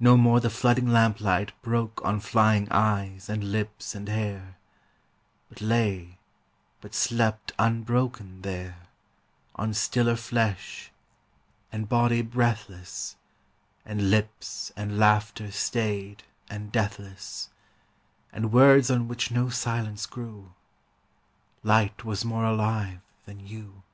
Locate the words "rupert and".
13.92-14.10